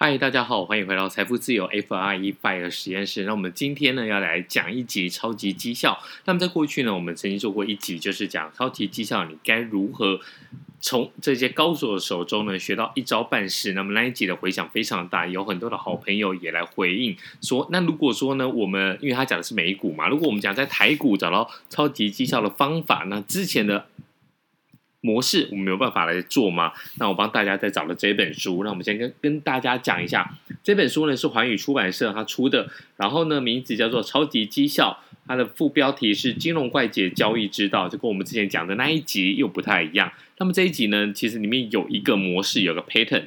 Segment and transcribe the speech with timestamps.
[0.00, 3.24] 嗨，大家好，欢迎回到财富自由 FRE FIRE 实验室。
[3.24, 5.98] 那我们今天呢要来讲一集超级绩效。
[6.24, 10.20] 那么在过去呢，我们曾经做过一集，就是讲超级绩效，你该如何
[10.80, 13.72] 从这些高手的手中呢学到一招半式。
[13.72, 23.86] 那么那一集的回响非常大，有很多的好朋友也来回应说，那如果说呢，我们因为他讲的是美股嘛，如果我们讲在台股找到超级绩效的方法，那之前的。
[25.00, 26.72] 模式我们没有办法来做吗？
[26.98, 30.28] 那我帮大家再找了这本书，那我们先跟跟大家讲一下，
[30.62, 40.12] 这本书呢是环宇出版社它出的，然后呢名字叫做《超级绩效》，它的副标题是《金融怪杰交易之道》，就跟我们之前讲的那一集又不太一样。
[40.38, 43.24] 那么这一集呢，其实里面有一个模式，有个 pattern，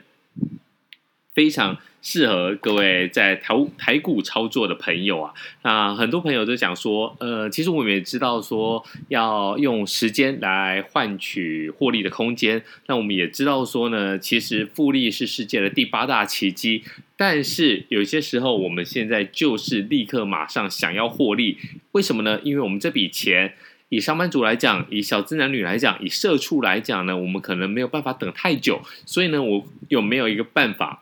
[1.42, 1.76] 非常。
[2.04, 16.84] 适合各位在台台股操作的朋友啊，那很多朋友都讲说，呃，其实我们也知道说要用时间来换取获利的空间，那我们也知道说呢，其实复利是世界的第八大奇迹，
[17.16, 21.60] 但是有些时候我们现在就是立刻马上想要获利，
[21.92, 22.40] 为什么呢？
[22.44, 23.54] 因为我们这笔钱，
[23.90, 31.01] 以上班族来讲，以小资男女来讲，以社畜来讲呢，我们可能没有办法等太久，所以呢，我有没有一个办法？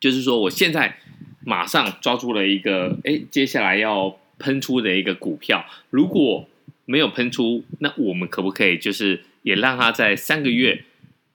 [0.00, 0.96] 就是说，我现在
[1.44, 6.48] 马上抓住了一个，哎，接下来要喷出的一个股票，如果
[6.84, 10.84] 没有喷出，那我们可不可以就是也让它在三个月，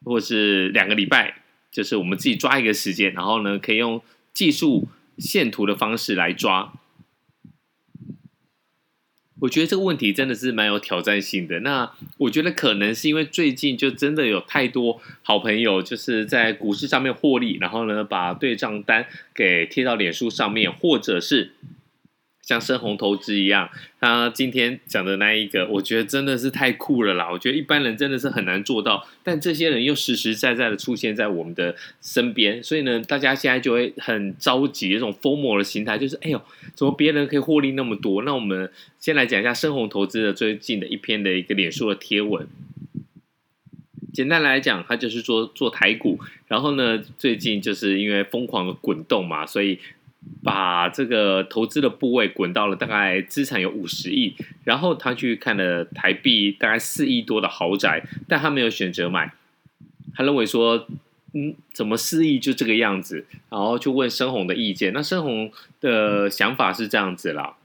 [0.03, 1.35] 或是两个礼拜，
[1.71, 4.01] 就是我们自己抓一个时间，然后呢，可以用
[4.33, 6.73] 技术线图的方式来抓。
[9.43, 11.59] 我觉得这个问题真的是蛮有挑战性的。
[11.59, 19.05] 那我觉得可能是因为最近就真的有太多好朋友就是在股市上面获利，然后呢，把对账单
[19.35, 21.51] 给贴到脸书上面，或者是。
[22.43, 23.69] 像深红投资一样，
[24.01, 27.31] 他今天讲的那一个，我觉得真的是太酷了啦！
[27.31, 36.41] 我觉得一般人真的是很难做到，但这些人又实实在在的出现在我们的身边，所以呢，大家现在就会很着急，这种疯魔的心态，就是哎呦，
[36.75, 38.23] 怎么别人可以获利那么多？
[38.23, 42.45] 那我们先来讲一下深红投资的最近的一篇的一个脸书的贴文。
[44.11, 49.79] 简单来讲，他就是做做台股，然后呢，最近就是因为疯狂的滚动嘛，所以。
[50.43, 59.33] 把这个投资的部位滚到了大概资产有五十亿，然后他去看了台币大概四亿多的豪宅，但他没有选择买，
[60.13, 60.87] 他认为说，
[61.33, 67.55] 嗯，怎么四亿就这个样子，然后就问深红的意见，那深红的想法是这样子啦，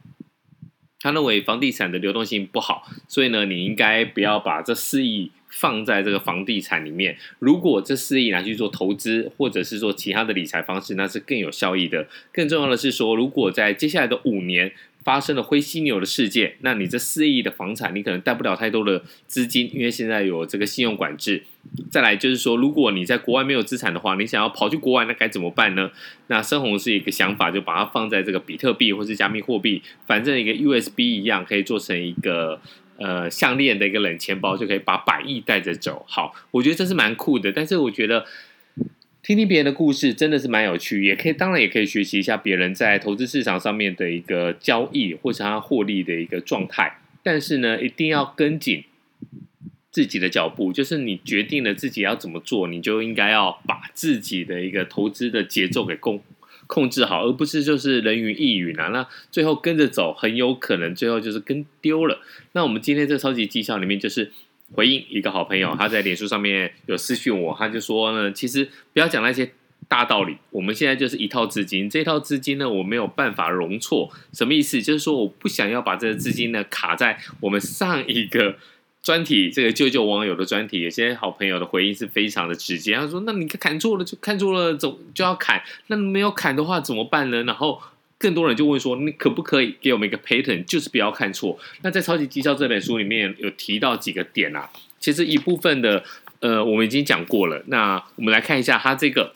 [1.01, 5.33] 他认为房地产的流动性不好，所以呢，你应该不要把这四亿。
[5.51, 12.07] 放在这个房地产里面，如果这四亿拿去做投资，或者是做其他的理财方式，那是更有效益的。
[12.33, 14.73] 更重要的是说，如果在接下来的五年
[15.03, 21.45] 发生了灰犀牛的事件，那你这四亿的房产，你可能带不了太多的资金，因为现在有这个信用管制。
[21.91, 25.91] 再来就是说，如果你在国外没有资产的话，你想要跑去国外，那该怎么办呢？
[26.27, 32.61] 那深红是一个想法，就把它放在这个比特币或是加密货币，反正一个 USB 一样，可以做成一个。
[32.99, 36.05] 呃，项链的一个冷钱包就可以把百亿带着走。
[36.09, 37.53] 好，我觉得这是蛮酷的。
[37.53, 38.27] 但是我觉得
[39.23, 46.99] 听听别人的故事真的是蛮有趣，也可以当然也可以学习一下别人在投资市场上面的一个交易或者他获利的一个状态。
[47.23, 48.83] 但是呢，一定要跟紧
[49.93, 56.21] 自己的脚步，就是你决定了自己要怎么做，你就应该要把自己的一个投资的节奏给攻。
[56.69, 58.87] 控制好，而不是就是人云亦云啊。
[58.89, 62.21] 那最后跟着走，很有可能最后就是跟丢了。
[62.53, 64.31] 那我们今天这超级绩效里面，就是
[64.73, 69.51] 回应一个好朋友，他在脸书上面有私讯我，他就说呢，其实不要讲那些
[69.89, 74.13] 大道理，我们现在就是一套资金，这套资金呢，我没有办法容错。
[74.33, 74.81] 什么意思？
[74.81, 78.57] 就是说我不想要把这个资金呢卡在我们上一个。
[79.09, 82.95] 专题这个救救网友的专题，有些好朋友的回应是非常的直接。
[82.95, 85.63] 他说：“那你砍错了就看错了，总就要砍。
[85.87, 87.81] 那没有砍的话怎么办呢？”然后
[88.19, 94.69] 更多人就问说：“你可不可以给我们一个 pattern，就是不要看错？”那在《超级绩效》这本书里面有提到几个点啊，
[95.01, 96.05] 其实一部分的
[96.41, 97.63] 呃我们已经讲过了。
[97.69, 99.33] 那我们来看一下，它这个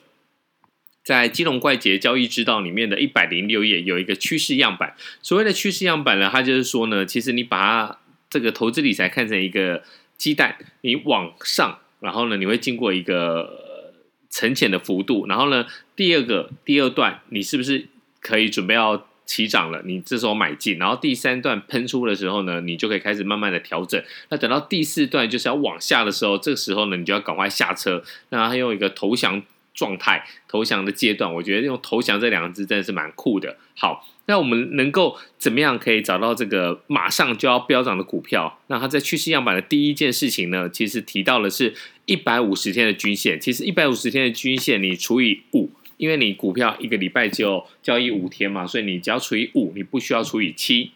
[1.03, 4.95] 在《金融怪杰交易之道》里面的一百零六页有一个趋势样板。
[5.23, 7.99] 所谓的趋势样板呢，它就是说呢，其实你把它。
[8.33, 9.83] 这个投资理财看成一个
[10.17, 13.93] 鸡蛋，你往上，然后呢，你会经过一个
[14.31, 17.89] 沉潜的幅度，然后呢，第二个第二段，你是不是
[18.21, 19.83] 可以准备要起涨了？
[19.85, 24.03] 你这时候买进，然后第三段喷出的时候呢，你就可以开始慢慢的调整。
[24.31, 28.03] 那等到第四段就是要往下的时候，这个时候呢，你就要赶快下车。
[28.31, 29.43] 那还有一个投降
[29.75, 33.57] 状态，投降的阶段，我觉得用投降这两个字真的是蛮酷的。
[33.75, 34.09] 好。
[34.27, 38.61] 那我们能够怎么样可以找到这个马上就要飙涨的股票？
[38.69, 41.75] 那它在趋势样板的第一件事情呢，其实提到的是
[42.07, 43.41] 一百五十天的均线。
[43.41, 50.93] 其实一百五十天的均线，你除以五，因为你股票一个礼拜就交易五天嘛，所以你只要除以五，你不需要除以七。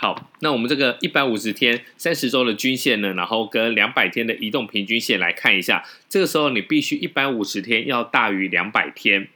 [0.00, 5.84] 好，那我们这个一百五十天三十周的均线呢，然后跟两百天的移动平均线来看一下。
[6.08, 9.26] 这个时候你必须一百五十天要大于两百天，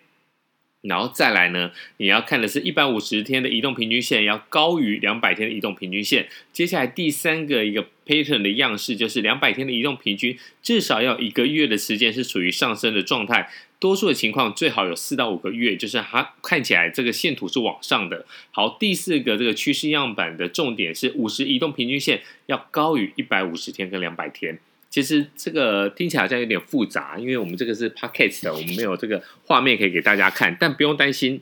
[0.83, 6.29] 然后再来呢，你要看的是一百五十天的移动平均线要高于两百天的移动平均线。
[6.53, 13.51] 接下来第三个一个 pattern 的样式就是两百天的移动平均至少要一个月的时间是处于上升的状态。
[13.83, 18.25] 多数的情况最好有四到五个月，就是它看起来这个线图是往上的。
[18.53, 24.57] 好，第四个这个趋势样板的重点是五十移动平均线要高于一百五十天跟两百天。
[24.89, 30.57] 其实这个听起来好像有点复杂，因为我们这个是 podcast 的，我们没有这个画面可以给大家看。
[30.61, 31.41] 但不用担心，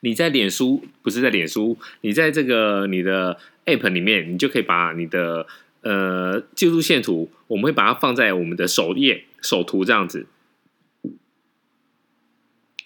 [0.00, 5.46] 你在脸书不是在脸书，你在这个你的 app 里面，你就可以把你的
[5.82, 10.26] 呃技术线图，我们会把它放在我们的首页首图这样子。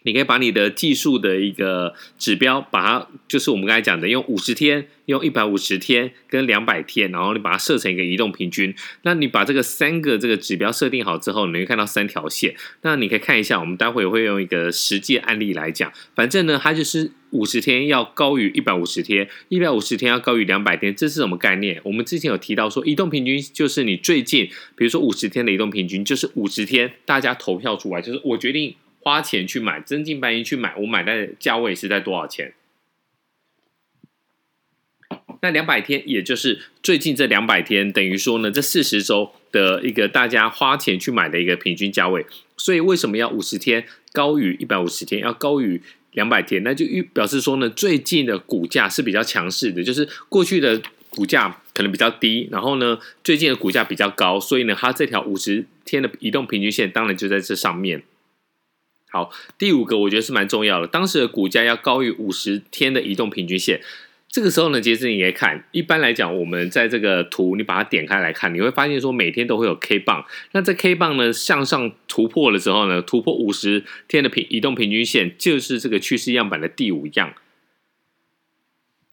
[0.05, 8.75] 你可以把你的技术的一个指标，把它就是我们刚才讲的，用五十天、用一百五十天跟两百天，然后你把它设成一个移动平均。
[9.03, 12.55] 那你把这个三个这个指标设定好之后，你会看到三条线。
[12.83, 15.91] 那你可以看一下，我们待会会用一个实际案例来讲。
[16.15, 21.81] 反正呢，它就是五十天要高于一百五十天，一百五十天要高于两百天，这是什么概念？
[21.83, 28.75] 我们之前有提到说，移动平均就是你最近，比如说五十天的移动平均，就是五十天大家投票出来，就是我决定。
[29.05, 32.55] 花钱去买，真金白银去买，我买的价位是在多少钱？
[35.43, 42.25] 那两百天，也就是最近这两百天，等于说呢，这四十周的一个大家花钱去买的一个平均价位。
[42.56, 46.62] 所以为什么要五十天高于一百五十天，要高于两百天？
[46.62, 50.81] 那就预表示说呢，最近的股价是比较强势的，就是过去的
[51.11, 58.03] 股价可能比较低，然后呢，最近的股价比较高，所以呢，它这条五十天的移动平均线当然就在这上面。
[59.15, 63.81] 好，第五个我觉得是蛮重要的，当时的股价要高于五十天的移动平均线。
[64.29, 70.27] 这个时候呢，其实你可以看，一般来讲，我们在这个图你把它点开来看，你会发现说每天都会有 K 棒。
[70.51, 77.35] 那这 K 棒呢向上突破的时候呢，突破五十天的平移动平均线，就是这个趋势样板的第五样。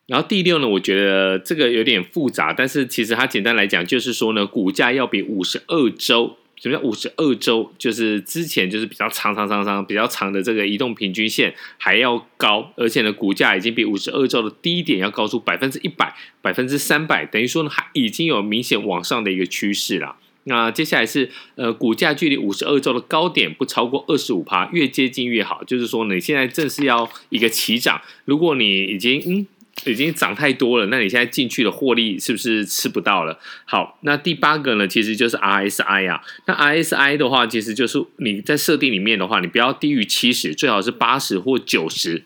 [0.08, 6.38] 然后第六呢，我觉得这个有点复杂，但是其实它简单来讲就是说呢，股价要比五十二周。
[6.62, 7.74] 什么叫五十二周？
[7.80, 20.16] 就是之前就是比较长长长长比较长的这个移动平均线还要高，而且呢，股价已经比五十二周的低点要高出百分之一百、百分之三百，等于说呢，还已经有明显往上的一个趋势了。
[20.44, 25.64] 那接下来是呃，股价距离五十二周的高点不超过二十五趴，越接近越好。
[25.64, 29.48] 就是说呢，你现在正是要一个起涨，如果你已经嗯。
[29.86, 33.40] 已经涨太多了，那你现在进去的获利是不是吃不到了？
[33.66, 36.22] 好，那第八个呢，其实就是 RSI 啊。
[36.46, 42.24] 那 RSI 的话，其实就是你在设定里面的话，你不要低于七十，最好是八十或九十。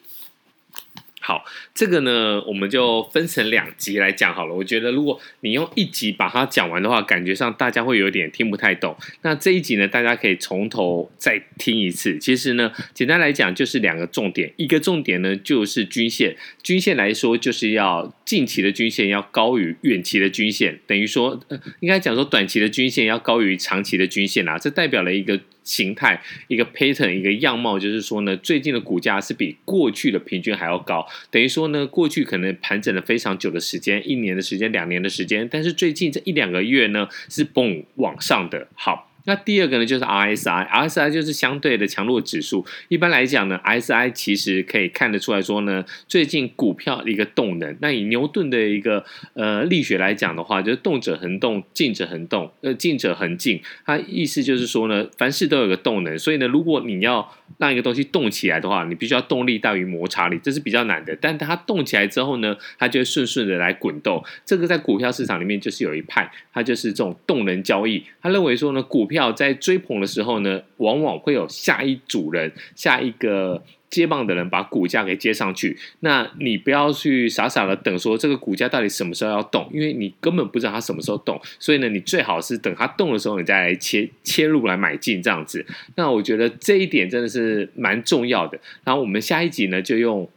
[1.25, 1.43] 好，
[1.73, 4.53] 这个呢，我们就分成两集来讲好了。
[4.53, 8.95] 我觉得，如果你用一集把它讲完的话，感觉上大家会有点听不太懂。
[9.23, 12.19] 那这一集呢，大家可以从头再听一次。
[12.19, 25.39] 其实呢，简单来讲就是两个重点，一个重点呢就是均线，均线来说就是要近期的均线要高于远期的均线，等于说，呃，应该讲说短期的均线要高于长期的均线啊，这代表了一个。
[25.65, 38.69] 形态一个 pattern 一个样貌，就是说呢，最近的股价是比过去的平均还要高，等于说呢，过去可能盘整了非常久的时间，一年的时间，两年的时间，但是最近这一两个月呢，是蹦往上的。
[38.75, 39.11] 好。
[39.25, 42.65] 那第二个呢，就是 RSI，RSI 就是相对的强弱指数。
[42.87, 47.75] 一般来讲呢，RSI 其实可以看得出来说呢，最近股票一个动能。
[47.81, 49.03] 那以牛顿的一个
[49.33, 53.61] 呃力学来讲的话，就是动者恒动，静者恒动，呃静者恒静。
[53.85, 61.17] 它意思就是说呢，凡事都有个动能，所以呢，如果你要让一个东西动起来的话，你必须要动力大于摩擦力，这是比较难的。
[61.19, 64.23] 但它动起来之后呢，它就会顺顺的来滚动。
[64.45, 68.03] 这个在股票市场里面就是有一派，它就是这种动能交易。
[68.21, 75.77] 他认为说呢，股票票在追捧的时候呢，往往会有下一组人、下一个接棒的人把股价给接上去。
[76.01, 81.39] 那你不要去傻傻的等，说这个股价到底什么时候要动，因为你根本不知道它什么时候动。
[81.59, 85.65] 所以呢，你最好是等它动的时候，你再来切切入来买进这样子。
[85.95, 88.59] 那我觉得这一点真的是蛮重要的。
[88.83, 90.29] 然后我们下一集呢，就用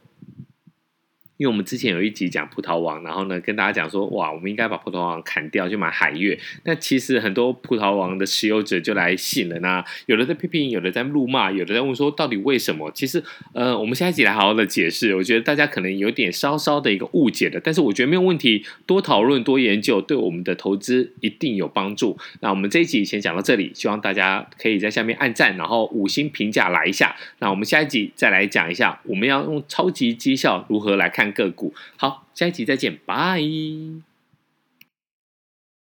[1.38, 6.38] 因为我们之前有一集讲葡萄王，然后呢跟大家讲说，哇，我们应该把葡萄王砍掉，去买海月。
[6.64, 12.90] 那其实很多葡萄王的持有者就来信了，那有的在批评，有的在怒骂，有的在问说，到底为什么？
[12.92, 13.22] 其实，
[13.54, 15.14] 呃，我们下一集来好好的解释。
[15.14, 22.18] 我觉得大家可能有点稍稍的一个误解的，但是我觉得没有问题，多讨论、多研究，对我们的投资一定有帮助。
[22.40, 27.14] 那我们这一集先讲到这里，希望大家可以在下面按赞，然后五星评价来一下。
[27.38, 31.74] 那我们下一集再来讲一下，我们要用超级绩效如何来看个股。
[31.96, 33.42] 好，下一集再见，拜。